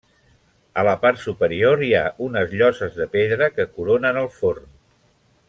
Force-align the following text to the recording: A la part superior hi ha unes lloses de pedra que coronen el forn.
A 0.83 0.85
la 0.87 0.93
part 1.03 1.19
superior 1.25 1.83
hi 1.87 1.91
ha 1.99 2.03
unes 2.29 2.57
lloses 2.63 2.97
de 3.03 3.07
pedra 3.17 3.51
que 3.59 3.69
coronen 3.77 4.19
el 4.25 4.31
forn. 4.41 4.67